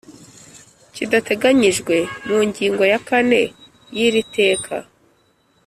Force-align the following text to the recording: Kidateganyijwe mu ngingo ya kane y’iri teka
Kidateganyijwe 0.93 1.95
mu 2.25 2.37
ngingo 2.47 2.83
ya 2.91 2.99
kane 3.07 3.41
y’iri 3.95 4.23
teka 4.35 4.75